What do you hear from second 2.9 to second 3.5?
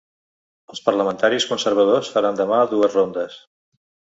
rondes.